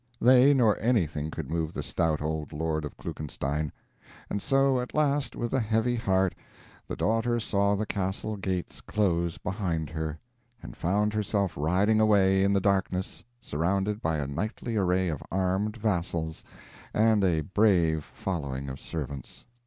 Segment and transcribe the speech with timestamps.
[0.19, 3.71] They nor anything could move the stout old lord of Klugenstein.
[4.31, 6.33] And so, at last, with a heavy heart,
[6.87, 10.17] the daughter saw the castle gates close behind her,
[10.59, 15.77] and found herself riding away in the darkness surrounded by a knightly array of armed
[15.77, 16.43] vassals
[16.95, 19.45] and a brave following of servants.